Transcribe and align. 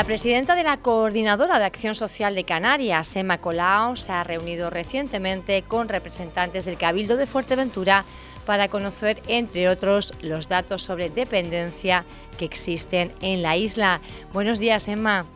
La 0.00 0.06
presidenta 0.06 0.54
de 0.54 0.62
la 0.62 0.78
Coordinadora 0.78 1.58
de 1.58 1.66
Acción 1.66 1.94
Social 1.94 2.34
de 2.34 2.44
Canarias, 2.44 3.14
Emma 3.16 3.36
Colau, 3.36 3.98
se 3.98 4.10
ha 4.12 4.24
reunido 4.24 4.70
recientemente 4.70 5.60
con 5.60 5.90
representantes 5.90 6.64
del 6.64 6.78
Cabildo 6.78 7.18
de 7.18 7.26
Fuerteventura 7.26 8.06
para 8.46 8.68
conocer, 8.68 9.20
entre 9.28 9.68
otros, 9.68 10.14
los 10.22 10.48
datos 10.48 10.82
sobre 10.82 11.10
dependencia 11.10 12.06
que 12.38 12.46
existen 12.46 13.12
en 13.20 13.42
la 13.42 13.58
isla. 13.58 14.00
Buenos 14.32 14.58
días, 14.58 14.88
Emma. 14.88 15.26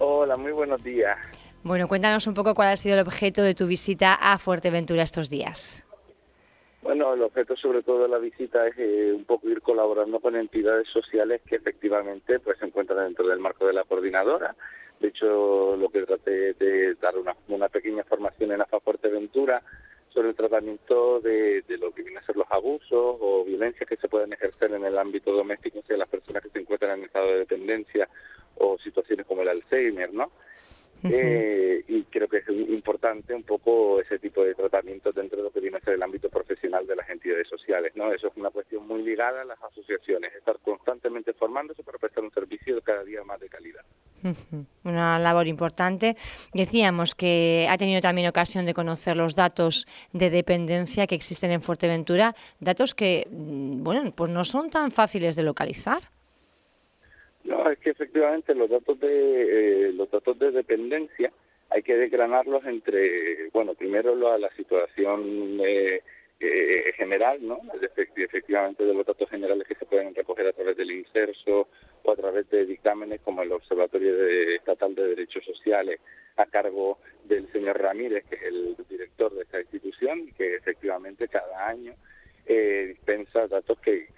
Hola, 0.00 0.36
muy 0.36 0.50
buenos 0.50 0.82
días. 0.82 1.16
Bueno, 1.62 1.86
cuéntanos 1.86 2.26
un 2.26 2.34
poco 2.34 2.56
cuál 2.56 2.66
ha 2.66 2.76
sido 2.76 2.96
el 2.96 3.06
objeto 3.06 3.44
de 3.44 3.54
tu 3.54 3.68
visita 3.68 4.14
a 4.14 4.38
Fuerteventura 4.38 5.04
estos 5.04 5.30
días. 5.30 5.84
Bueno, 6.82 7.14
el 7.14 7.22
objeto 7.22 7.56
sobre 7.56 7.82
todo 7.82 8.02
de 8.02 8.08
la 8.08 8.18
visita 8.18 8.66
es 8.66 8.74
eh, 8.76 9.12
un 9.14 9.24
poco 9.24 9.48
ir 9.48 9.62
colaborando 9.62 10.18
con 10.18 10.34
entidades 10.34 10.88
sociales 10.88 11.40
que 11.46 11.56
efectivamente 11.56 12.40
pues 12.40 12.58
se 12.58 12.66
encuentran 12.66 13.04
dentro 13.04 13.28
del 13.28 13.38
marco 13.38 13.66
de 13.66 13.72
la 13.72 13.84
coordinadora. 13.84 14.56
De 14.98 15.08
hecho, 15.08 15.76
lo 15.76 15.88
que 15.90 16.02
traté 16.02 16.54
de 16.54 16.94
dar 16.96 17.16
una, 17.16 17.36
una 17.48 17.68
pequeña 17.68 18.02
formación 18.02 18.50
en 18.50 18.62
AFA 18.62 18.80
Fuerteventura 18.80 19.62
sobre 20.08 20.30
el 20.30 20.34
tratamiento 20.34 21.20
de, 21.20 21.62
de, 21.62 21.78
lo 21.78 21.92
que 21.92 22.02
vienen 22.02 22.22
a 22.22 22.26
ser 22.26 22.36
los 22.36 22.50
abusos 22.50 23.16
o 23.20 23.44
violencias 23.44 23.88
que 23.88 23.96
se 23.96 24.08
pueden 24.08 24.32
ejercer 24.32 24.72
en 24.72 24.84
el 24.84 24.98
ámbito 24.98 25.32
doméstico 25.32 25.78
hacia 25.78 25.96
las 25.96 26.08
personas 26.08 26.42
que 26.42 26.50
se 26.50 26.58
encuentran 26.58 26.98
en 26.98 27.04
estado 27.04 27.28
de 27.28 27.38
dependencia 27.38 28.08
o 28.56 28.76
situaciones 28.78 29.24
como 29.26 29.42
el 29.42 29.48
Alzheimer, 29.48 30.12
¿no? 30.12 30.30
Eh, 31.04 31.82
y 31.88 32.04
creo 32.04 32.28
que 32.28 32.38
es 32.38 32.48
importante 32.48 33.34
un 33.34 33.42
poco 33.42 34.00
ese 34.00 34.18
tipo 34.20 34.44
de 34.44 34.54
tratamiento 34.54 35.10
dentro 35.10 35.38
de 35.38 35.44
lo 35.44 35.50
que 35.50 35.60
viene 35.60 35.78
a 35.78 35.80
ser 35.80 35.94
el 35.94 36.02
ámbito 36.02 36.28
profesional 36.72 36.86
de 36.86 36.96
las 36.96 37.08
entidades 37.10 37.48
sociales. 37.48 37.92
¿no? 37.94 38.12
Eso 38.12 38.28
es 38.28 38.36
una 38.36 38.50
cuestión 38.50 38.86
muy 38.86 39.02
ligada 39.02 39.42
a 39.42 39.44
las 39.44 39.62
asociaciones, 39.62 40.34
estar 40.34 40.58
constantemente 40.60 41.32
formándose 41.32 41.82
para 41.82 41.98
prestar 41.98 42.24
un 42.24 42.32
servicio 42.32 42.80
cada 42.82 43.04
día 43.04 43.22
más 43.24 43.40
de 43.40 43.48
calidad. 43.48 43.82
Una 44.84 45.18
labor 45.18 45.46
importante. 45.46 46.16
Decíamos 46.54 47.14
que 47.14 47.66
ha 47.68 47.76
tenido 47.76 48.00
también 48.00 48.28
ocasión 48.28 48.66
de 48.66 48.74
conocer 48.74 49.16
los 49.16 49.34
datos 49.34 49.86
de 50.12 50.30
dependencia 50.30 51.06
que 51.06 51.14
existen 51.14 51.50
en 51.50 51.60
Fuerteventura, 51.60 52.34
datos 52.60 52.94
que, 52.94 53.26
mm, 53.30 53.82
bueno, 53.82 54.12
pues 54.16 54.30
no 54.30 54.44
son 54.44 54.70
tan 54.70 54.90
fáciles 54.90 55.34
de 55.36 55.42
localizar. 55.42 56.02
No, 57.44 57.68
es 57.68 57.78
que 57.80 57.90
efectivamente 57.90 58.54
los 58.54 58.70
datos 58.70 59.00
de 59.00 59.88
eh, 59.88 59.92
los 59.92 60.08
datos 60.08 60.38
de 60.38 60.52
dependencia 60.52 61.32
hay 61.70 61.82
que 61.82 61.96
desgranarlos 61.96 62.64
entre, 62.66 63.48
bueno, 63.52 63.74
primero 63.74 64.14
la, 64.14 64.38
la 64.38 64.50
situación 64.54 65.58
eh, 65.64 66.02
eh, 66.42 66.92
general, 66.96 67.38
¿no? 67.40 67.60
Efectivamente 68.16 68.84
de 68.84 68.94
los 68.94 69.06
datos 69.06 69.28
generales 69.30 69.66
que 69.66 69.74
se 69.74 69.86
pueden 69.86 70.14
recoger 70.14 70.46
a 70.46 70.52
través 70.52 70.76
del 70.76 70.90
inserso 70.90 71.68
o 72.02 72.12
a 72.12 72.16
través 72.16 72.48
de 72.50 72.66
dictámenes 72.66 73.20
como 73.20 73.42
el 73.42 73.52
Observatorio 73.52 74.14
Estatal 74.56 74.94
de 74.94 75.08
Derechos 75.08 75.44
Sociales 75.44 76.00
a 76.36 76.46
cargo 76.46 76.98
del 77.24 77.50
señor 77.52 77.80
Ramírez, 77.80 78.24
que 78.28 78.36
es 78.36 78.42
el 78.42 78.76
director 78.88 79.34
de 79.34 79.42
esta 79.42 79.60
institución 79.60 80.32
que 80.36 80.56
efectivamente 80.56 81.28
cada 81.28 81.68
año 81.68 81.94
dispensa 82.46 83.46
datos 83.46 83.78
que 83.78 84.08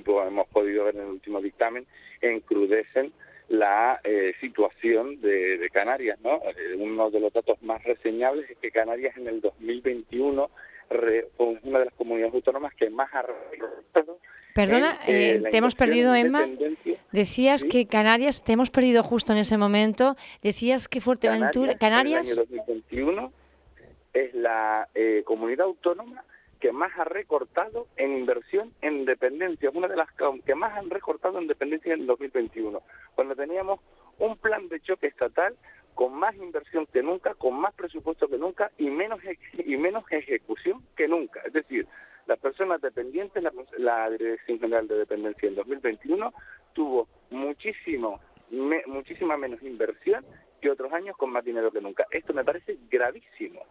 como 0.00 0.22
hemos 0.22 0.48
podido 0.48 0.84
ver 0.84 0.96
en 0.96 1.02
el 1.02 1.08
último 1.08 1.40
dictamen, 1.40 1.86
encrudecen 2.20 3.12
la 3.48 4.00
eh, 4.04 4.34
situación 4.40 5.20
de, 5.20 5.68
Canarias. 5.72 6.18
¿no? 6.22 6.40
Eh, 6.56 6.74
uno 6.78 7.10
de 7.10 7.20
los 7.20 7.32
datos 7.32 7.60
más 7.62 7.82
reseñables 7.84 8.48
es 8.50 8.58
que 8.58 8.70
Canarias 8.70 9.16
en 9.16 9.28
el 9.28 9.40
2021 9.40 10.50
fue 11.36 11.58
una 11.62 11.78
de 11.80 11.84
las 11.86 11.94
comunidades 11.94 12.34
autónomas 12.34 12.74
que 12.74 12.90
más 12.90 13.12
ha 13.14 13.24
Perdona, 14.54 14.98
eh, 15.08 15.42
te 15.50 15.56
hemos 15.56 15.74
perdido, 15.74 16.14
Emma. 16.14 16.46
Decías 17.10 17.64
que 17.64 17.86
Canarias, 17.86 18.44
te 18.44 18.52
hemos 18.52 18.70
perdido 18.70 19.02
justo 19.02 19.32
en 19.32 19.38
ese 19.38 19.56
momento. 19.56 20.14
Decías 20.42 20.88
que 20.88 21.00
Fuerteventura, 21.00 21.74
Canarias. 21.78 22.38
En 22.38 22.54
el 22.54 22.60
año 22.60 22.64
2021 22.66 23.32
es 24.12 24.34
la 24.34 24.88
comunidad 25.24 25.66
autónoma 25.66 26.22
que 26.62 26.70
más 26.70 26.92
ha 26.96 27.02
recortado 27.02 27.88
en 27.96 28.18
inversión 28.18 28.72
en 28.82 29.04
dependencia, 29.04 29.68
una 29.74 29.88
de 29.88 29.96
las 29.96 30.08
que 30.44 30.54
más 30.54 30.78
han 30.78 30.90
recortado 30.90 31.40
en 31.40 31.48
dependencia 31.48 31.92
en 31.92 32.06
2021, 32.06 32.80
cuando 33.16 33.34
teníamos 33.34 33.80
un 34.20 34.36
plan 34.36 34.68
de 34.68 34.78
choque 34.78 35.08
estatal 35.08 35.56
con 35.94 36.14
más 36.14 36.34
inversión 36.36 36.86
que 36.86 37.02
nunca, 37.02 37.34
con 37.34 37.54
más 37.54 37.74
presupuesto 37.74 38.28
que 38.28 38.38
nunca 38.38 38.70
y 38.78 38.90
menos 38.90 39.20
y 39.52 39.76
menos 39.76 40.04
ejecución 40.10 40.82
que 40.96 41.08
nunca. 41.08 41.40
Es 41.44 41.52
decir, 41.52 41.86
las 42.26 42.38
personas 42.38 42.80
dependientes, 42.80 43.42
la, 43.42 43.52
la 43.78 44.10
Dirección 44.10 44.60
General 44.60 44.86
de 44.88 44.96
Dependencia 44.96 45.48
en 45.48 45.54
2021 45.54 46.32
tuvo 46.72 47.08
muchísimo 47.30 48.20
muchísima 48.86 49.38
menos 49.38 49.62
inversión 49.62 50.26
que 50.60 50.70
otros 50.70 50.92
años 50.92 51.16
con 51.16 51.30
más 51.30 51.42
dinero 51.42 51.72
que 51.72 51.80
nunca. 51.80 52.06
Esto 52.10 52.34
me 52.34 52.44
parece 52.44 52.76
gravísimo 52.90 53.64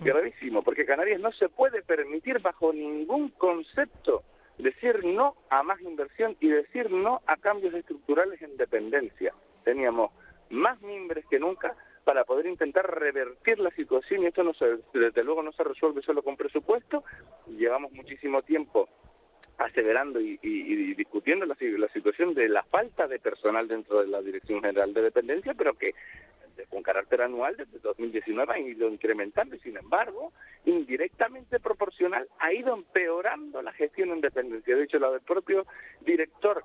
gravísimo, 0.00 0.62
porque 0.62 0.86
Canarias 0.86 1.20
no 1.20 1.32
se 1.32 1.48
puede 1.48 1.82
permitir 1.82 2.40
bajo 2.40 2.72
ningún 2.72 3.30
concepto 3.30 4.22
decir 4.58 5.04
no 5.04 5.34
a 5.50 5.62
más 5.62 5.80
inversión 5.82 6.36
y 6.40 6.48
decir 6.48 6.90
no 6.90 7.20
a 7.26 7.36
cambios 7.36 7.74
estructurales 7.74 8.40
en 8.40 8.56
dependencia. 8.56 9.34
Teníamos 9.64 10.12
más 10.50 10.80
mimbres 10.82 11.24
que 11.26 11.38
nunca 11.38 11.74
para 12.04 12.24
poder 12.24 12.46
intentar 12.46 12.88
revertir 12.88 13.58
la 13.58 13.70
situación 13.70 14.22
y 14.22 14.26
esto 14.26 14.44
no 14.44 14.54
se, 14.54 14.78
desde 14.94 15.24
luego 15.24 15.42
no 15.42 15.52
se 15.52 15.64
resuelve 15.64 16.02
solo 16.02 16.22
con 16.22 16.36
presupuesto. 16.36 17.02
Llevamos 17.48 17.92
muchísimo 17.92 18.42
tiempo 18.42 18.88
aseverando 19.58 20.20
y, 20.20 20.36
discutiendo 20.94 21.46
la, 21.46 21.56
situación 21.56 22.34
de 22.34 22.48
la 22.48 22.62
falta 22.64 23.08
de 23.08 23.18
personal 23.18 23.66
dentro 23.66 24.02
de 24.02 24.08
la 24.08 24.20
Dirección 24.20 24.60
General 24.60 24.92
de 24.92 25.02
Dependencia, 25.02 25.54
pero 25.54 25.74
que 25.74 25.94
con 26.68 26.82
carácter 26.82 27.22
anual 27.22 27.56
desde 27.56 27.78
2019 27.80 28.52
ha 28.52 28.58
ido 28.58 28.88
incrementando 28.88 29.56
y 29.56 29.60
sin 29.60 29.76
embargo, 29.76 30.32
indirectamente 30.64 31.60
proporcional, 31.60 32.28
ha 32.38 32.52
ido 32.52 32.74
empeorando 32.74 33.62
la 33.62 33.72
gestión 33.72 34.10
en 34.10 34.20
dependencia. 34.20 34.76
De 34.76 34.84
hecho, 34.84 34.98
la 34.98 35.10
del 35.10 35.20
propio 35.20 35.66
director 36.00 36.64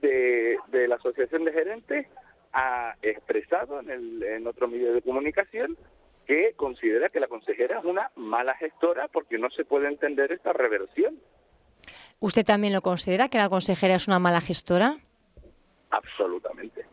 de, 0.00 0.58
la 0.88 0.96
Asociación 0.96 1.44
de 1.44 1.52
Gerentes 1.52 2.06
ha 2.52 2.94
expresado 3.02 3.80
en, 3.80 3.90
el, 3.90 4.22
en 4.22 4.46
otro 4.46 4.68
medio 4.68 4.92
de 4.92 5.02
comunicación 5.02 5.76
que 6.26 6.52
considera 6.56 7.08
que 7.08 7.20
la 7.20 7.28
consejera 7.28 7.78
es 7.78 7.84
una 7.84 8.10
mala 8.16 8.54
gestora 8.54 9.08
porque 9.08 9.38
no 9.38 9.50
se 9.50 9.64
puede 9.64 9.88
entender 9.88 10.32
esta 10.32 10.52
reversión. 10.52 11.18
¿Usted 12.20 12.44
también 12.44 12.72
lo 12.72 12.82
considera 12.82 13.28
que 13.28 13.38
la 13.38 13.48
consejera 13.48 13.94
es 13.94 14.08
una 14.08 14.18
mala 14.18 14.40
gestora? 14.40 14.98
Absolutamente 15.90 16.84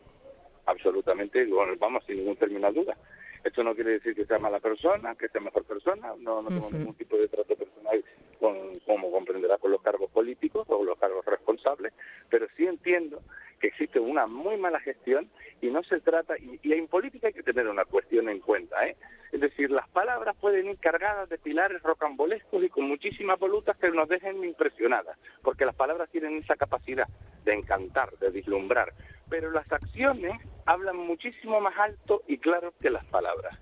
absolutamente, 0.66 1.46
vamos, 1.78 2.04
sin 2.06 2.18
ningún 2.18 2.36
término 2.36 2.70
de 2.72 2.80
duda. 2.80 2.96
Esto 3.42 3.62
no 3.62 3.74
quiere 3.74 3.92
decir 3.92 4.14
que 4.14 4.26
sea 4.26 4.38
mala 4.38 4.58
persona, 4.58 5.14
que 5.14 5.28
sea 5.28 5.40
mejor 5.40 5.64
persona, 5.64 6.12
no, 6.18 6.42
no 6.42 6.48
tengo 6.48 6.70
ningún 6.70 6.94
tipo 6.94 7.16
de 7.16 7.28
trato 7.28 7.54
personal, 7.54 8.04
con, 8.40 8.80
como 8.80 9.10
comprenderá, 9.12 9.56
con 9.58 9.70
los 9.70 9.80
cargos 9.82 10.10
políticos 10.10 10.66
o 10.68 10.84
los 10.84 10.98
cargos 10.98 11.24
responsables, 11.24 11.92
pero 12.28 12.46
sí 12.56 12.66
entiendo 12.66 13.22
que 13.60 13.68
existe 13.68 14.00
una 14.16 14.26
muy 14.26 14.56
mala 14.56 14.80
gestión 14.80 15.28
y 15.60 15.66
no 15.68 15.82
se 15.82 16.00
trata, 16.00 16.38
y, 16.38 16.58
y, 16.62 16.72
en 16.72 16.88
política 16.88 17.26
hay 17.26 17.34
que 17.34 17.42
tener 17.42 17.68
una 17.68 17.84
cuestión 17.84 18.28
en 18.30 18.40
cuenta, 18.40 18.86
¿eh? 18.86 18.96
Es 19.32 19.40
decir, 19.40 19.70
las 19.70 19.88
palabras 19.90 20.34
pueden 20.40 20.66
ir 20.68 20.78
cargadas 20.78 21.28
de 21.28 21.36
pilares 21.36 21.82
rocambolescos 21.82 22.62
y 22.62 22.70
con 22.70 22.88
muchísimas 22.88 23.38
volutas 23.38 23.76
que 23.76 23.90
nos 23.90 24.08
dejen 24.08 24.42
impresionadas, 24.42 25.18
porque 25.42 25.66
las 25.66 25.74
palabras 25.74 26.08
tienen 26.10 26.38
esa 26.38 26.56
capacidad 26.56 27.06
de 27.44 27.52
encantar, 27.52 28.10
de 28.18 28.30
vislumbrar, 28.30 28.94
pero 29.28 29.50
las 29.50 29.70
acciones 29.70 30.40
hablan 30.64 30.96
muchísimo 30.96 31.60
más 31.60 31.76
alto 31.76 32.22
y 32.26 32.38
claro 32.38 32.72
que 32.80 32.88
las 32.88 33.04
palabras. 33.06 33.58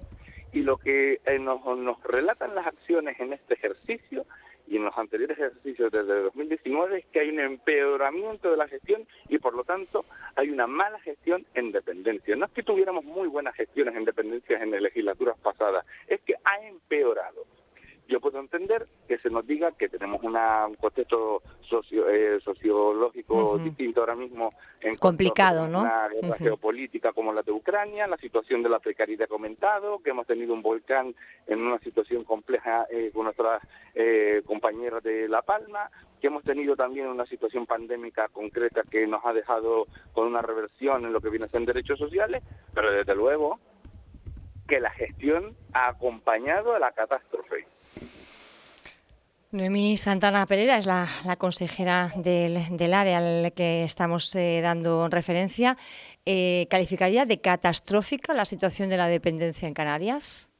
Y 0.52 0.62
lo 0.62 0.76
que 0.76 1.20
eh, 1.26 1.38
nos, 1.40 1.64
nos 1.78 2.00
relatan 2.04 2.54
las 2.54 2.68
acciones 2.68 3.18
en 3.18 3.32
este 3.32 3.54
ejercicio 3.54 4.24
y 4.66 4.76
en 4.76 4.84
los 4.84 4.96
anteriores 4.96 5.38
ejercicios 5.38 5.92
desde 5.92 6.22
2019 6.22 6.98
es 6.98 7.06
que 7.06 7.20
hay 7.20 7.30
un 7.30 7.40
empeoramiento 7.40 8.50
de 8.50 8.56
la 8.56 8.68
gestión 8.68 9.06
y 9.28 9.38
por 9.38 9.54
lo 9.54 9.64
tanto 9.64 10.04
hay 10.36 10.50
una 10.50 10.66
mala 10.66 10.98
gestión 11.00 11.46
en 11.54 11.72
dependencia. 11.72 12.36
No 12.36 12.46
es 12.46 12.52
que 12.52 12.62
tuviéramos 12.62 13.04
muy 13.04 13.28
buenas 13.28 13.54
gestiones 13.54 13.94
en 13.94 14.04
dependencias 14.04 14.62
en 14.62 14.70
legislaturas 14.70 15.38
pasadas, 15.38 15.84
es 16.08 16.20
que 16.22 16.34
ha 16.44 16.66
empeorado 16.66 17.44
yo 18.08 18.20
puedo 18.20 18.38
entender 18.38 18.86
que 19.08 19.18
se 19.18 19.30
nos 19.30 19.46
diga 19.46 19.72
que 19.72 19.88
tenemos 19.88 20.22
una, 20.22 20.66
un 20.66 20.74
contexto 20.74 21.42
socio, 21.62 22.08
eh, 22.08 22.38
sociológico 22.40 23.58
distinto 23.58 24.00
ahora 24.00 24.14
mismo 24.14 24.52
en 24.80 24.96
complicado, 24.96 25.66
¿no? 25.66 25.80
Una 25.80 26.08
guerra 26.08 26.36
geopolítica 26.36 27.12
como 27.12 27.32
la 27.32 27.42
de 27.42 27.52
Ucrania, 27.52 28.06
la 28.06 28.16
situación 28.18 28.62
de 28.62 28.68
la 28.68 28.78
precariedad 28.78 29.28
comentado, 29.28 30.00
que 30.02 30.10
hemos 30.10 30.26
tenido 30.26 30.52
un 30.52 30.62
volcán 30.62 31.14
en 31.46 31.60
una 31.60 31.78
situación 31.78 32.24
compleja 32.24 32.86
eh, 32.90 33.10
con 33.12 33.24
nuestras 33.24 33.62
eh, 33.94 34.42
compañeras 34.44 35.02
de 35.02 35.28
La 35.28 35.42
Palma, 35.42 35.90
que 36.20 36.26
hemos 36.26 36.44
tenido 36.44 36.76
también 36.76 37.06
una 37.08 37.26
situación 37.26 37.66
pandémica 37.66 38.28
concreta 38.28 38.82
que 38.90 39.06
nos 39.06 39.24
ha 39.24 39.32
dejado 39.32 39.86
con 40.12 40.26
una 40.26 40.42
reversión 40.42 41.04
en 41.04 41.12
lo 41.12 41.20
que 41.20 41.30
viene 41.30 41.46
a 41.46 41.48
ser 41.48 41.64
derechos 41.64 41.98
sociales, 41.98 42.42
pero 42.74 42.92
desde 42.92 43.14
luego 43.14 43.58
que 44.68 44.80
la 44.80 44.90
gestión 44.90 45.54
ha 45.72 45.88
acompañado 45.88 46.74
a 46.74 46.78
la 46.78 46.92
catástrofe 46.92 47.66
Noemí 49.54 49.96
Santana 49.96 50.46
Pereira 50.46 50.78
es 50.78 50.86
la, 50.86 51.06
consejera 51.38 52.10
del, 52.16 52.92
área 52.92 53.18
al 53.18 53.52
que 53.52 53.84
estamos 53.84 54.34
eh, 54.34 54.60
dando 54.60 55.08
referencia. 55.08 55.76
Eh, 56.26 56.66
¿Calificaría 56.68 57.24
de 57.24 57.40
catastrófica 57.40 58.34
la 58.34 58.46
situación 58.46 58.88
de 58.88 58.96
la 58.96 59.06
dependencia 59.06 59.68
en 59.68 59.74
Canarias? 59.74 60.50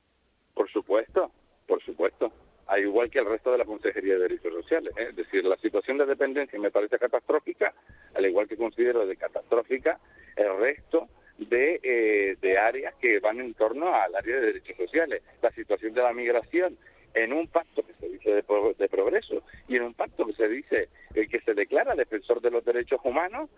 Por 0.54 0.70
supuesto, 0.70 1.32
por 1.66 1.82
supuesto. 1.82 2.30
Al 2.68 2.82
igual 2.82 3.10
que 3.10 3.18
el 3.18 3.26
resto 3.26 3.50
de 3.50 3.58
la 3.58 3.64
Consejería 3.64 4.14
de 4.14 4.20
Derechos 4.20 4.52
Sociales. 4.62 4.92
¿eh? 4.96 5.08
Es 5.10 5.16
decir, 5.16 5.44
la 5.44 5.56
situación 5.56 5.98
de 5.98 6.06
dependencia 6.06 6.56
me 6.60 6.70
parece 6.70 6.96
catastrófica, 6.96 7.74
al 8.14 8.24
igual 8.24 8.46
que 8.46 8.56
considero 8.56 9.04
de 9.04 9.16
catastrófica 9.16 9.98
el 10.36 10.56
resto 10.56 11.08
de, 11.38 12.36
de 12.40 12.58
áreas 12.58 12.94
que 13.00 13.18
van 13.18 13.40
en 13.40 13.54
torno 13.54 13.92
al 13.92 14.14
área 14.14 14.36
de 14.36 14.46
derechos 14.52 14.76
sociales. 14.76 15.20
La 15.42 15.50
situación 15.50 15.94
de 15.94 16.02
la 16.02 16.12
migración 16.12 16.78
en 17.14 17.32
un 17.32 17.46
pacto 17.46 17.73
se 18.24 18.36
dice 18.36 18.74
de, 18.78 18.88
progreso 18.88 19.42
y 19.68 19.76
en 19.76 19.82
un 19.82 19.94
pacto 19.94 20.26
que 20.26 20.32
se 20.32 20.48
dice 20.48 20.88
el 21.14 21.28
que 21.28 21.40
se 21.40 21.54
declara 21.54 21.94
defensor 21.94 22.40
de 22.40 22.50
los 22.50 22.64
derechos 22.64 23.00
humanos, 23.04 23.50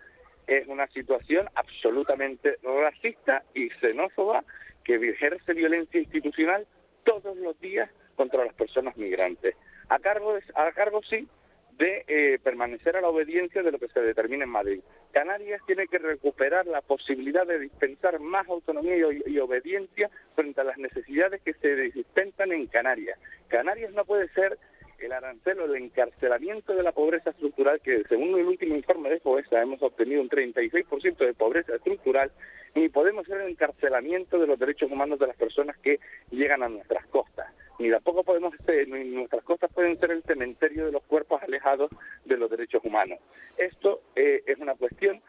es 0.45 0.67
una 0.67 0.87
situación 0.87 1.49
absolutamente 1.55 2.57
racista 2.63 3.43
y 3.53 3.69
xenófoba 3.69 4.43
que 4.83 4.95
ejerce 4.95 5.53
violencia 5.53 5.99
institucional 5.99 6.67
todos 7.03 7.35
los 7.37 7.59
días 7.59 7.89
contra 8.15 8.45
las 8.45 8.53
personas 8.53 8.95
migrantes. 8.97 9.55
A 9.89 9.99
cargo, 9.99 10.37
a 10.55 10.71
cargo 10.71 11.01
sí 11.09 11.27
de 11.77 12.03
eh, 12.07 12.39
permanecer 12.43 12.97
a 12.97 13.01
la 13.01 13.09
obediencia 13.09 13.61
de 13.61 13.71
lo 13.71 13.77
que 13.77 13.87
se 13.89 14.01
determina 14.01 14.45
en 14.45 14.49
Madrid. 14.49 14.81
Canarias 15.11 15.61
tiene 15.67 15.87
que 15.87 15.99
recuperar 15.99 16.65
la 16.65 16.81
posibilidad 16.81 17.45
de 17.45 17.59
dispensar 17.59 18.19
más 18.19 18.47
autonomía 18.49 18.95
y, 18.97 19.39
obediencia 19.39 20.09
frente 20.35 20.61
a 20.61 20.63
las 20.63 20.77
necesidades 20.77 21.41
que 21.41 21.53
se 21.53 21.75
dispensan 21.75 22.51
en 22.51 22.67
Canarias. 22.67 23.19
Canarias 23.47 23.93
no 23.93 24.05
puede 24.05 24.27
ser 24.29 24.57
el 24.99 25.11
arancel 25.11 25.59
o 25.59 25.65
el 25.65 25.83
encarcelamiento 25.83 26.73
de 26.73 26.81
la 26.81 26.91
pobreza 26.91 27.29
estructural, 27.29 27.79
que 27.81 28.03
según 28.09 28.37
el 28.39 28.47
último 28.47 28.75
informe 28.75 29.11
de 29.11 29.19
FOESA 29.19 29.61
hemos 29.61 29.81
obtenido 29.83 30.21
un 30.21 30.29
36% 30.29 31.17
de 31.17 31.33
pobreza 31.35 31.75
estructural, 31.75 32.31
ni 32.73 32.89
podemos 32.89 33.27
ser 33.27 33.41
el 33.41 33.51
encarcelamiento 33.51 34.39
de 34.39 34.47
los 34.47 34.57
derechos 34.57 34.91
humanos 34.91 35.19
de 35.19 35.27
las 35.27 35.37
personas 35.37 35.77
que 35.77 35.99
llegan 36.31 36.63
a 36.63 36.69
nuestras 36.69 37.05
costas 37.07 37.47
ni 37.79 37.89
tampoco 37.89 38.23
podemos 38.23 38.53
ser, 38.65 38.87
nuestras 38.87 39.43
costas 39.43 39.71
pueden 39.73 39.99
ser 39.99 40.11
el 40.11 40.23
cementerio 40.23 40.85
de 40.85 40.91
los 40.91 41.03
cuerpos 41.03 41.41
alejados 41.43 41.91
de 42.25 42.37
los 42.37 42.49
derechos 42.49 42.83
humanos. 42.83 43.19
Esto 43.57 44.01
eh, 44.15 44.43
es 44.45 44.57
una 44.57 44.75
cuestión 44.75 45.21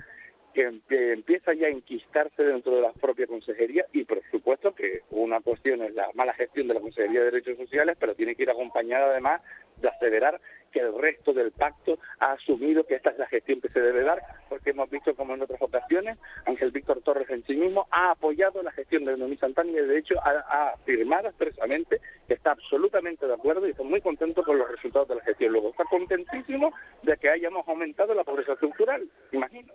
que, 0.89 1.13
empieza 1.13 1.55
ya 1.55 1.67
a 1.67 1.71
enquistarse 1.71 2.43
dentro 2.43 2.75
de 2.75 2.83
la 2.83 2.93
propia 2.93 3.27
consejería 3.27 3.85
y 3.93 4.05
por 4.05 4.21
supuesto 4.31 4.75
que 4.75 5.03
una 5.11 5.41
cuestión 5.41 5.83
es 5.83 5.95
la 5.95 6.09
mala 6.15 6.35
gestión 6.35 6.69
de 6.69 6.75
la 6.75 6.81
Consejería 6.81 7.21
de 7.21 7.31
Derechos 7.31 7.59
Sociales, 7.59 7.97
pero 7.99 8.15
tiene 8.15 8.35
que 8.35 8.43
ir 8.43 8.51
acompañada 8.51 9.11
además 9.11 9.41
de 9.77 9.89
aseverar 9.89 10.41
que 10.73 10.81
el 10.81 10.99
resto 10.99 11.33
del 11.33 11.53
pacto 11.53 11.99
ha 12.19 12.33
asumido 12.33 12.85
que 12.85 12.97
esta 12.97 13.11
es 13.11 13.19
la 13.19 13.27
gestión 13.27 13.61
que 13.61 13.69
se 13.69 13.81
debe 13.81 14.03
dar, 14.03 14.21
porque 14.69 14.71
hemos 14.71 14.91
visto 14.91 15.15
como 15.15 15.35
en 15.35 15.43
otras 15.43 15.61
ocasiones 15.63 16.19
Ángel 16.47 16.71
Víctor 16.71 17.01
Torres 17.03 17.29
en 17.31 17.45
sí 17.45 17.55
mismo 17.55 17.87
ha 17.91 18.11
apoyado 18.11 18.63
la 18.63 18.73
gestión 18.73 19.05
de 19.05 19.17
Noemí 19.17 19.37
Santana 19.37 19.71
y 19.71 19.75
de 19.75 19.99
hecho 19.99 20.15
ha, 20.23 20.73
afirmado 20.73 21.29
expresamente 21.29 22.01
que 22.27 22.35
está 22.35 22.53
absolutamente 22.53 23.27
de 23.27 23.35
acuerdo 23.35 23.67
y 23.67 23.71
está 23.71 23.83
muy 23.83 24.01
contento 24.01 24.43
con 24.43 24.59
los 24.59 24.71
resultados 24.71 25.09
de 25.09 25.15
la 25.17 25.23
gestión. 25.23 25.53
Luego 25.53 25.71
está 25.71 25.85
contentísimo 25.85 26.73
de 27.03 27.17
que 27.17 27.31
hayamos 27.31 27.67
aumentado 27.67 28.15
la 28.15 28.25
pobreza 28.25 28.53
estructural, 28.53 29.09
imagino. 29.33 29.73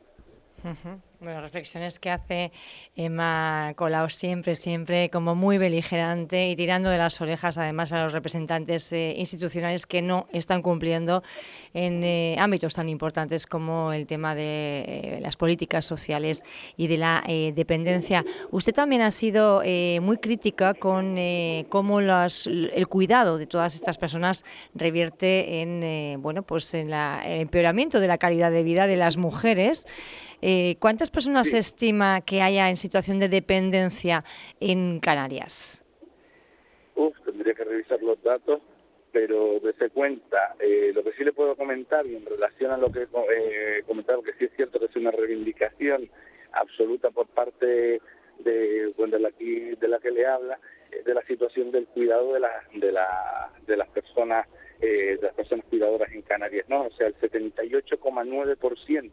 Bueno, 1.23 1.39
reflexiones 1.39 1.99
que 1.99 2.09
hace 2.09 2.51
Emma 2.97 3.71
Colau 3.77 4.09
siempre, 4.09 4.55
siempre 4.55 5.09
como 5.09 5.35
muy 5.35 5.57
beligerante 5.57 6.49
y 6.49 6.55
tirando 6.57 6.89
de 6.89 6.97
las 6.97 7.21
orejas 7.21 7.57
además 7.57 7.93
a 7.93 8.03
los 8.03 8.11
representantes 8.11 8.91
eh, 8.91 9.15
institucionales 9.17 9.85
que 9.85 10.01
no 10.01 10.27
están 10.33 10.61
cumpliendo 10.61 11.23
en 11.73 12.03
eh, 12.03 12.35
ámbitos 12.39 12.73
tan 12.73 12.89
importantes 12.89 13.47
como 13.47 13.93
el 13.93 14.05
tema 14.05 14.35
de 14.35 14.83
eh, 14.85 15.19
las 15.21 15.37
políticas 15.37 15.85
sociales 15.85 16.43
y 16.75 16.87
de 16.87 16.97
la 16.97 17.23
dependencia. 17.55 18.25
Usted 18.51 18.73
también 18.73 19.01
ha 19.01 19.11
sido 19.11 19.61
muy 20.01 20.17
crítica 20.17 20.73
con 20.73 21.15
cómo 21.69 21.99
el 21.99 22.87
cuidado 22.89 23.37
de 23.37 23.47
todas 23.47 23.75
estas 23.75 23.97
personas 23.97 24.43
revierte 24.75 25.61
en, 25.61 26.21
bueno, 26.21 26.43
pues 26.43 26.73
en 26.73 26.91
el 26.91 27.41
empeoramiento 27.41 28.01
de 28.01 28.07
la 28.07 28.17
calidad 28.17 28.51
de 28.51 28.63
vida 28.63 28.87
de 28.87 28.97
las 28.97 29.15
mujeres. 29.15 29.85
Eh, 30.45 30.75
¿Cuántas 30.79 31.09
personas 31.09 31.51
se 31.51 31.57
estima 31.57 32.19
que 32.19 32.41
haya 32.41 32.69
en 32.69 32.75
situación 32.75 33.17
de 33.17 33.29
dependencia 33.29 34.25
en 34.59 34.99
Canarias? 34.99 35.85
Uf, 36.95 37.15
tendría 37.23 37.53
que 37.53 37.63
revisar 37.63 38.03
los 38.03 38.21
datos, 38.21 38.59
pero 39.13 39.61
desde 39.61 39.89
cuenta, 39.89 40.57
eh, 40.59 40.91
lo 40.93 41.01
que 41.01 41.13
sí 41.13 41.23
le 41.23 41.31
puedo 41.31 41.55
comentar 41.55 42.05
y 42.05 42.17
en 42.17 42.25
relación 42.25 42.71
a 42.71 42.77
lo 42.77 42.87
que 42.91 43.03
he 43.03 43.07
eh, 43.77 43.83
comentado, 43.87 44.21
que 44.21 44.33
sí 44.33 44.43
es 44.43 44.51
cierto 44.57 44.79
que 44.79 44.87
es 44.87 44.95
una 44.97 45.11
reivindicación 45.11 46.09
absoluta 46.51 47.09
por 47.09 47.27
parte 47.27 48.01
de, 48.39 48.93
bueno, 48.97 49.15
de, 49.15 49.23
la, 49.23 49.31
de 49.39 49.87
la 49.87 49.99
que 49.99 50.11
le 50.11 50.27
habla, 50.27 50.59
de 51.05 51.13
la 51.13 51.21
situación 51.21 51.71
del 51.71 51.85
cuidado 51.85 52.33
de, 52.33 52.41
la, 52.41 52.51
de, 52.73 52.91
la, 52.91 53.49
de 53.65 53.77
las 53.77 53.87
personas 53.87 54.45
de 54.81 55.17
las 55.21 55.33
personas 55.35 55.65
cuidadoras 55.69 56.11
en 56.11 56.23
Canarias, 56.23 56.67
¿no? 56.67 56.87
O 56.87 56.91
sea, 56.91 57.07
el 57.07 57.15
78,9% 57.15 59.11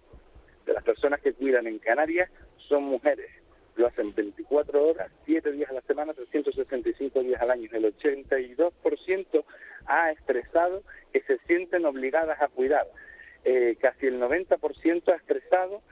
de 0.71 0.75
las 0.75 0.85
personas 0.85 1.21
que 1.21 1.33
cuidan 1.33 1.67
en 1.67 1.81
Canarias 1.81 2.31
son 2.69 2.85
mujeres. 2.85 3.29
Lo 3.75 3.89
hacen 3.89 4.15
24 4.15 4.87
horas, 4.87 5.11
7 5.27 5.51
días 5.51 5.69
a 5.69 5.75
la 5.75 5.81
semana, 5.81 6.15
365 6.15 7.23
días 7.25 7.43
al 7.43 7.51
año. 7.51 7.69
El 7.73 7.93
82% 7.93 9.45
ha 9.87 10.13
expresado 10.13 10.85
que 11.13 11.23
se 11.23 11.39
sienten 11.49 11.85
obligadas 11.87 12.41
a 12.41 12.47
cuidar. 12.47 12.87
Eh, 13.45 13.77
casi 13.81 14.07
el 14.07 14.21
90% 14.21 15.09
ha 15.09 15.17
expresado 15.17 15.83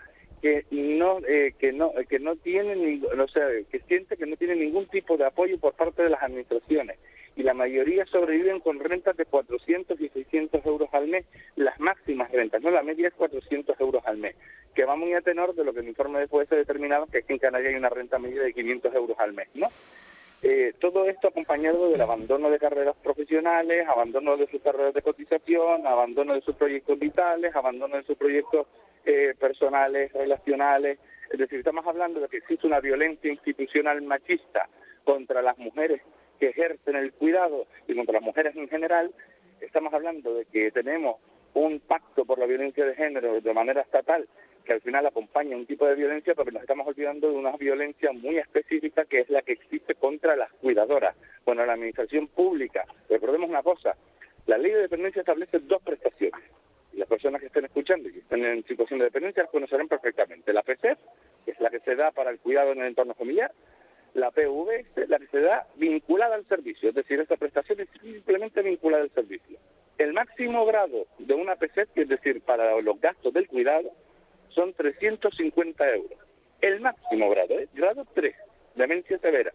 que 0.40 0.64
no 0.70 1.18
eh, 1.26 1.54
que 1.58 1.72
no 1.72 1.92
que 2.08 2.18
no 2.18 2.36
tiene 2.36 3.00
o 3.04 3.28
sea 3.28 3.46
que 3.70 3.80
siente 3.80 4.16
que 4.16 4.26
no 4.26 4.36
tiene 4.36 4.56
ningún 4.56 4.86
tipo 4.86 5.16
de 5.16 5.24
apoyo 5.24 5.58
por 5.58 5.74
parte 5.74 6.02
de 6.02 6.10
las 6.10 6.22
administraciones 6.22 6.98
y 7.38 7.44
la 7.44 7.54
mayoría 7.54 8.04
sobreviven 8.06 8.58
con 8.58 8.80
rentas 8.80 9.16
de 9.16 9.24
400 9.24 10.00
y 10.00 10.08
600 10.08 10.66
euros 10.66 10.88
al 10.92 11.06
mes, 11.06 11.24
las 11.54 11.78
máximas 11.78 12.32
rentas, 12.32 12.60
no 12.62 12.70
la 12.72 12.82
media 12.82 13.06
es 13.06 13.14
400 13.14 13.78
euros 13.80 14.02
al 14.06 14.18
mes, 14.18 14.34
que 14.74 14.84
va 14.84 14.96
muy 14.96 15.14
a 15.14 15.20
tenor 15.20 15.54
de 15.54 15.62
lo 15.62 15.72
que 15.72 15.78
el 15.78 15.88
informe 15.88 16.18
después 16.18 16.48
se 16.48 16.56
determinado, 16.56 17.06
que 17.06 17.22
que 17.22 17.32
en 17.34 17.38
Canarias 17.38 17.70
hay 17.70 17.78
una 17.78 17.90
renta 17.90 18.18
media 18.18 18.42
de 18.42 18.52
500 18.52 18.92
euros 18.92 19.16
al 19.20 19.34
mes, 19.34 19.46
¿no? 19.54 19.68
Eh, 20.42 20.72
todo 20.80 21.08
esto 21.08 21.28
acompañado 21.28 21.90
del 21.90 22.00
abandono 22.00 22.50
de 22.50 22.58
carreras 22.58 22.96
profesionales, 23.02 23.86
abandono 23.88 24.36
de 24.36 24.48
sus 24.48 24.60
carreras 24.60 24.94
de 24.94 25.02
cotización, 25.02 25.86
abandono 25.86 26.34
de 26.34 26.40
sus 26.42 26.56
proyectos 26.56 26.98
vitales, 26.98 27.54
abandono 27.54 27.96
de 27.96 28.02
sus 28.04 28.16
proyectos 28.16 28.66
eh, 29.08 29.34
personales, 29.40 30.12
relacionales. 30.12 30.98
Es 31.32 31.38
decir, 31.38 31.60
estamos 31.60 31.86
hablando 31.86 32.20
de 32.20 32.28
que 32.28 32.36
existe 32.36 32.66
una 32.66 32.78
violencia 32.78 33.32
institucional 33.32 34.02
machista 34.02 34.68
contra 35.02 35.40
las 35.40 35.56
mujeres 35.56 36.02
que 36.38 36.50
ejercen 36.50 36.94
el 36.94 37.14
cuidado 37.14 37.66
y 37.86 37.94
contra 37.94 38.12
las 38.12 38.22
mujeres 38.22 38.54
en 38.54 38.68
general, 38.68 39.10
estamos 39.62 39.94
hablando 39.94 40.34
de 40.34 40.44
que 40.44 40.70
tenemos 40.72 41.16
un 41.54 41.80
pacto 41.80 42.26
por 42.26 42.38
la 42.38 42.44
violencia 42.44 42.84
de 42.84 42.94
género 42.94 43.40
de 43.40 43.54
manera 43.54 43.80
estatal 43.80 44.28
que 44.66 44.74
al 44.74 44.82
final 44.82 45.06
acompaña 45.06 45.56
un 45.56 45.64
tipo 45.64 45.86
de 45.86 45.94
violencia, 45.94 46.34
pero 46.34 46.50
nos 46.50 46.60
estamos 46.60 46.86
olvidando 46.86 47.30
de 47.30 47.36
una 47.36 47.56
violencia 47.56 48.12
muy 48.12 48.36
específica 48.36 49.06
que 49.06 49.20
es 49.20 49.30
la 49.30 49.40
que 49.40 49.52
existe 49.52 49.94
contra 49.94 50.36
las 50.36 50.52
cuidadoras. 50.60 51.16
Bueno, 51.46 51.64
la 51.64 51.72
administración 51.72 52.28
pública, 52.28 52.84
recordemos 53.08 53.48
una 53.48 53.62
cosa, 53.62 53.96
la 54.44 54.58
ley 54.58 54.72
de 54.72 54.82
dependencia 54.82 55.20
establece 55.20 55.60
dos 55.60 55.80
prestaciones. 55.82 56.44
Las 56.98 57.08
personas 57.08 57.40
que 57.40 57.46
estén 57.46 57.64
escuchando 57.64 58.08
y 58.08 58.12
que 58.12 58.18
estén 58.18 58.44
en 58.44 58.64
situación 58.64 58.98
de 58.98 59.04
dependencia 59.04 59.46
conocerán 59.46 59.86
perfectamente. 59.86 60.52
La 60.52 60.64
PCF, 60.64 60.98
que 61.44 61.52
es 61.52 61.60
la 61.60 61.70
que 61.70 61.78
se 61.78 61.94
da 61.94 62.10
para 62.10 62.30
el 62.30 62.40
cuidado 62.40 62.72
en 62.72 62.80
el 62.80 62.88
entorno 62.88 63.14
familiar, 63.14 63.52
la 64.14 64.32
PV 64.32 64.84
es 64.96 65.08
la 65.08 65.20
que 65.20 65.28
se 65.28 65.40
da 65.40 65.68
vinculada 65.76 66.34
al 66.34 66.44
servicio, 66.46 66.88
es 66.88 66.94
decir, 66.96 67.20
esta 67.20 67.36
prestación 67.36 67.78
es 67.78 67.88
simplemente 68.02 68.62
vinculada 68.62 69.04
al 69.04 69.10
servicio. 69.10 69.58
El 69.96 70.12
máximo 70.12 70.66
grado 70.66 71.06
de 71.18 71.34
una 71.34 71.54
PCET, 71.54 71.88
es 71.94 72.08
decir, 72.08 72.40
para 72.40 72.80
los 72.80 73.00
gastos 73.00 73.32
del 73.32 73.46
cuidado, 73.46 73.92
son 74.48 74.72
350 74.72 75.94
euros. 75.94 76.18
El 76.60 76.80
máximo 76.80 77.30
grado, 77.30 77.60
¿eh? 77.60 77.68
grado 77.74 78.04
3, 78.12 78.34
demencia 78.74 79.18
severa. 79.18 79.52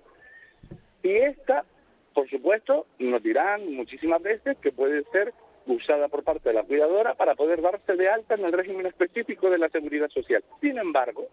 Y 1.02 1.12
esta, 1.12 1.66
por 2.14 2.30
supuesto, 2.30 2.88
nos 3.00 3.22
dirán 3.22 3.74
muchísimas 3.74 4.22
veces 4.22 4.58
que 4.60 4.72
puede 4.72 5.04
ser 5.12 5.34
usada 5.66 6.08
por 6.08 6.24
parte 6.24 6.50
de 6.50 6.56
la 6.56 6.64
cuidadora 6.64 7.14
para 7.16 7.36
poder 7.36 7.62
darse 7.62 7.96
de 7.96 8.10
alta 8.10 8.36
en 8.36 8.46
el 8.46 8.52
régimen 8.52 8.86
específico 8.86 9.50
de 9.50 9.58
la 9.58 9.70
seguridad 9.70 10.10
social. 10.10 10.44
Sin 10.62 10.78
embargo, 10.78 11.28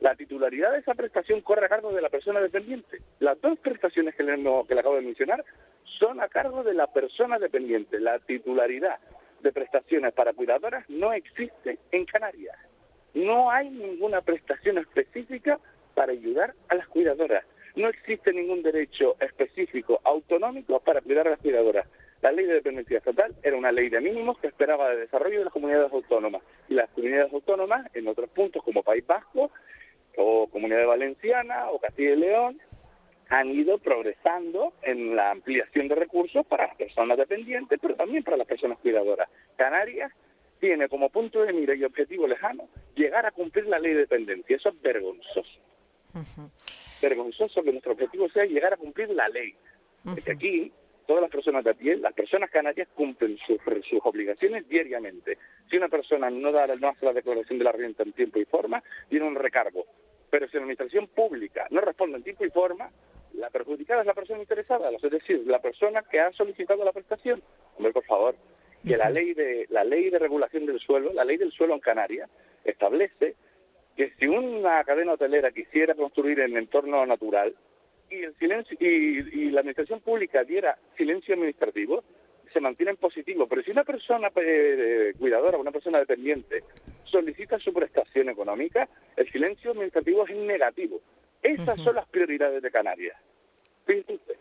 la 0.00 0.14
titularidad 0.14 0.72
de 0.72 0.78
esa 0.78 0.94
prestación 0.94 1.40
corre 1.40 1.66
a 1.66 1.68
cargo 1.68 1.92
de 1.92 2.02
la 2.02 2.08
persona 2.08 2.40
dependiente. 2.40 2.98
Las 3.20 3.40
dos 3.40 3.58
prestaciones 3.58 4.14
que 4.14 4.22
le, 4.22 4.36
que 4.36 4.74
le 4.74 4.80
acabo 4.80 4.96
de 4.96 5.02
mencionar 5.02 5.44
son 5.98 6.20
a 6.20 6.28
cargo 6.28 6.62
de 6.62 6.74
la 6.74 6.86
persona 6.88 7.38
dependiente. 7.38 8.00
La 8.00 8.18
titularidad 8.18 8.98
de 9.40 9.52
prestaciones 9.52 10.12
para 10.12 10.32
cuidadoras 10.32 10.88
no 10.88 11.12
existe 11.12 11.78
en 11.92 12.04
Canarias. 12.06 12.56
No 13.14 13.50
hay 13.50 13.70
ninguna 13.70 14.20
prestación 14.22 14.78
específica 14.78 15.60
para 15.94 16.12
ayudar 16.12 16.54
a 16.68 16.74
las 16.74 16.88
cuidadoras. 16.88 17.44
No 17.76 17.88
existe 17.88 18.32
ningún 18.32 18.62
derecho 18.62 19.16
específico 19.20 20.00
autonómico 20.04 20.80
para 20.80 21.00
cuidar 21.00 21.28
a 21.28 21.30
las 21.30 21.40
cuidadoras. 21.40 21.86
La 22.24 22.32
ley 22.32 22.46
de 22.46 22.54
dependencia 22.54 22.96
estatal 22.96 23.34
era 23.42 23.54
una 23.54 23.70
ley 23.70 23.90
de 23.90 24.00
mínimos 24.00 24.38
que 24.38 24.46
esperaba 24.46 24.90
el 24.92 25.00
desarrollo 25.00 25.40
de 25.40 25.44
las 25.44 25.52
comunidades 25.52 25.92
autónomas. 25.92 26.40
Y 26.70 26.72
las 26.72 26.88
comunidades 26.88 27.30
autónomas, 27.30 27.94
en 27.94 28.08
otros 28.08 28.30
puntos 28.30 28.62
como 28.62 28.82
País 28.82 29.06
Vasco, 29.06 29.50
o 30.16 30.46
Comunidad 30.46 30.86
Valenciana, 30.86 31.68
o 31.68 31.78
Castilla 31.78 32.12
y 32.12 32.16
León, 32.16 32.60
han 33.28 33.50
ido 33.50 33.76
progresando 33.76 34.72
en 34.80 35.14
la 35.14 35.32
ampliación 35.32 35.86
de 35.86 35.96
recursos 35.96 36.46
para 36.46 36.68
las 36.68 36.76
personas 36.76 37.18
dependientes, 37.18 37.78
pero 37.78 37.94
también 37.94 38.24
para 38.24 38.38
las 38.38 38.46
personas 38.46 38.78
cuidadoras. 38.78 39.28
Canarias 39.56 40.10
tiene 40.60 40.88
como 40.88 41.10
punto 41.10 41.42
de 41.42 41.52
mira 41.52 41.74
y 41.74 41.84
objetivo 41.84 42.26
lejano 42.26 42.70
llegar 42.94 43.26
a 43.26 43.32
cumplir 43.32 43.66
la 43.66 43.78
ley 43.78 43.92
de 43.92 44.00
dependencia. 44.00 44.56
Eso 44.56 44.70
es 44.70 44.80
vergonzoso. 44.80 45.60
Vergonzoso 47.02 47.62
que 47.62 47.70
nuestro 47.70 47.92
objetivo 47.92 48.30
sea 48.30 48.46
llegar 48.46 48.72
a 48.72 48.78
cumplir 48.78 49.10
la 49.10 49.28
ley. 49.28 49.54
Porque 50.02 50.32
aquí 50.32 50.72
todas 51.06 51.22
las 51.22 51.30
personas 51.30 51.64
de 51.64 51.70
a 51.70 51.74
pie, 51.74 51.96
las 51.96 52.12
personas 52.12 52.50
canarias 52.50 52.88
cumplen 52.94 53.38
sus, 53.38 53.58
sus 53.88 54.00
obligaciones 54.04 54.68
diariamente. 54.68 55.38
Si 55.70 55.76
una 55.76 55.88
persona 55.88 56.30
no, 56.30 56.52
da, 56.52 56.66
no 56.66 56.88
hace 56.88 57.06
la 57.06 57.12
declaración 57.12 57.58
de 57.58 57.64
la 57.64 57.72
renta 57.72 58.02
en 58.02 58.12
tiempo 58.12 58.38
y 58.38 58.44
forma, 58.44 58.82
tiene 59.08 59.26
un 59.26 59.34
recargo. 59.34 59.86
Pero 60.30 60.46
si 60.48 60.54
la 60.54 60.62
administración 60.62 61.08
pública 61.08 61.66
no 61.70 61.80
responde 61.80 62.16
en 62.16 62.24
tiempo 62.24 62.44
y 62.44 62.50
forma, 62.50 62.90
la 63.34 63.50
perjudicada 63.50 64.00
es 64.00 64.06
la 64.06 64.14
persona 64.14 64.40
interesada, 64.40 64.90
es 64.90 65.10
decir, 65.10 65.42
la 65.46 65.60
persona 65.60 66.02
que 66.02 66.20
ha 66.20 66.32
solicitado 66.32 66.84
la 66.84 66.92
prestación. 66.92 67.42
Hombre, 67.76 67.92
por 67.92 68.04
favor, 68.04 68.36
que 68.86 68.96
la 68.96 69.10
ley 69.10 69.34
de 69.34 69.66
la 69.70 69.82
ley 69.82 70.10
de 70.10 70.18
regulación 70.18 70.66
del 70.66 70.78
suelo, 70.78 71.12
la 71.12 71.24
ley 71.24 71.36
del 71.36 71.52
suelo 71.52 71.74
en 71.74 71.80
Canarias, 71.80 72.30
establece 72.64 73.34
que 73.96 74.12
si 74.18 74.26
una 74.26 74.82
cadena 74.84 75.12
hotelera 75.12 75.52
quisiera 75.52 75.94
construir 75.94 76.40
en 76.40 76.56
entorno 76.56 77.04
natural, 77.06 77.54
y 78.10 78.22
el 78.22 78.34
silencio 78.36 78.76
y, 78.80 79.50
la 79.50 79.60
administración 79.60 80.00
pública 80.00 80.44
diera 80.44 80.78
silencio 80.96 81.34
administrativo, 81.34 82.04
se 82.52 82.60
mantiene 82.60 82.92
en 82.92 82.96
positivo. 82.96 83.46
Pero 83.46 83.62
si 83.62 83.70
una 83.70 83.84
persona 83.84 84.30
eh, 84.36 85.12
cuidadora, 85.18 85.58
una 85.58 85.72
persona 85.72 85.98
dependiente, 85.98 86.64
solicita 87.04 87.58
su 87.58 87.72
prestación 87.72 88.28
económica, 88.28 88.88
el 89.16 89.30
silencio 89.30 89.72
administrativo 89.72 90.26
es 90.26 90.36
negativo. 90.36 91.00
Esas 91.42 91.80
son 91.80 91.96
las 91.96 92.08
prioridades 92.08 92.62
de 92.62 92.70
Canarias. 92.70 93.16
Fíjate 93.86 94.14
usted. 94.14 94.36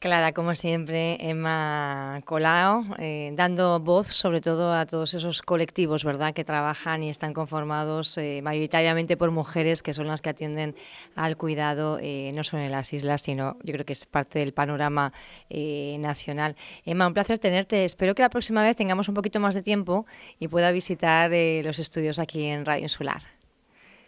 Clara, 0.00 0.32
como 0.32 0.54
siempre, 0.54 1.16
Emma 1.18 2.20
Colao, 2.24 2.84
eh, 3.00 3.30
dando 3.32 3.80
voz 3.80 4.06
sobre 4.06 4.40
todo 4.40 4.72
a 4.72 4.86
todos 4.86 5.12
esos 5.14 5.42
colectivos, 5.42 6.04
¿verdad?, 6.04 6.32
que 6.32 6.44
trabajan 6.44 7.02
y 7.02 7.10
están 7.10 7.34
conformados 7.34 8.16
eh, 8.16 8.40
mayoritariamente 8.40 9.16
por 9.16 9.32
mujeres 9.32 9.82
que 9.82 9.92
son 9.92 10.06
las 10.06 10.22
que 10.22 10.28
atienden 10.28 10.76
al 11.16 11.36
cuidado, 11.36 11.98
eh, 12.00 12.30
no 12.32 12.44
solo 12.44 12.62
en 12.62 12.70
las 12.70 12.92
islas, 12.92 13.22
sino 13.22 13.56
yo 13.64 13.72
creo 13.72 13.84
que 13.84 13.92
es 13.92 14.06
parte 14.06 14.38
del 14.38 14.52
panorama 14.52 15.12
nacional. 15.98 16.54
Emma, 16.84 17.08
un 17.08 17.14
placer 17.14 17.40
tenerte. 17.40 17.84
Espero 17.84 18.14
que 18.14 18.22
la 18.22 18.30
próxima 18.30 18.62
vez 18.62 18.76
tengamos 18.76 19.08
un 19.08 19.16
poquito 19.16 19.40
más 19.40 19.56
de 19.56 19.62
tiempo 19.62 20.06
y 20.38 20.46
pueda 20.46 20.70
visitar 20.70 21.32
los 21.64 21.80
estudios 21.80 22.20
aquí 22.20 22.44
en 22.46 22.64
Radio 22.64 22.82
Insular. 22.82 23.22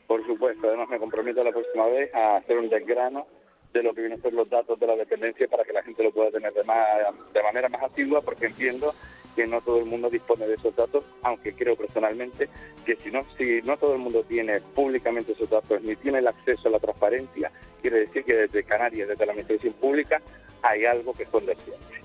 Por 0.06 0.24
supuesto, 0.24 0.68
además 0.68 0.88
me 0.88 1.00
comprometo 1.00 1.42
la 1.42 1.50
próxima 1.50 1.86
vez 1.86 2.14
a 2.14 2.36
hacer 2.36 2.58
un 2.58 2.68
desgrano 2.68 3.26
de 3.72 3.82
lo 3.82 3.94
que 3.94 4.00
vienen 4.00 4.18
a 4.18 4.22
ser 4.22 4.32
los 4.32 4.48
datos 4.48 4.78
de 4.78 4.86
la 4.86 4.96
dependencia 4.96 5.46
para 5.48 5.64
que 5.64 5.72
la 5.72 5.82
gente 5.82 6.02
lo 6.02 6.10
pueda 6.10 6.30
tener 6.30 6.52
de, 6.52 6.64
más, 6.64 6.86
de 7.32 7.42
manera 7.42 7.68
más 7.68 7.82
asidua, 7.82 8.20
porque 8.20 8.46
entiendo 8.46 8.92
que 9.36 9.46
no 9.46 9.60
todo 9.60 9.78
el 9.78 9.84
mundo 9.84 10.10
dispone 10.10 10.46
de 10.46 10.54
esos 10.54 10.74
datos, 10.74 11.04
aunque 11.22 11.52
creo 11.52 11.76
personalmente 11.76 12.48
que 12.84 12.96
si 12.96 13.10
no, 13.10 13.24
si 13.38 13.62
no 13.62 13.76
todo 13.76 13.94
el 13.94 14.00
mundo 14.00 14.24
tiene 14.24 14.60
públicamente 14.60 15.32
esos 15.32 15.48
datos 15.48 15.82
ni 15.82 15.94
tiene 15.96 16.18
el 16.18 16.26
acceso 16.26 16.68
a 16.68 16.72
la 16.72 16.80
transparencia, 16.80 17.50
quiere 17.80 18.00
decir 18.00 18.24
que 18.24 18.34
desde 18.34 18.64
Canarias, 18.64 19.08
desde 19.08 19.26
la 19.26 19.32
Administración 19.32 19.74
Pública, 19.74 20.20
hay 20.62 20.84
algo 20.84 21.12
que 21.14 21.22
esconder 21.22 21.56
siempre. 21.64 22.00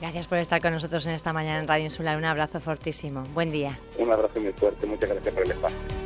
Gracias 0.00 0.26
por 0.26 0.38
estar 0.38 0.60
con 0.60 0.72
nosotros 0.72 1.06
en 1.06 1.14
esta 1.14 1.32
mañana 1.32 1.60
en 1.60 1.68
Radio 1.68 1.84
Insular. 1.84 2.16
Un 2.16 2.24
abrazo 2.24 2.60
fortísimo. 2.60 3.22
Buen 3.34 3.52
día. 3.52 3.78
Un 3.98 4.12
abrazo 4.12 4.40
muy 4.40 4.52
fuerte. 4.52 4.84
Muchas 4.84 5.10
gracias 5.10 5.32
por 5.32 5.44
el 5.44 5.50
espacio. 5.52 6.01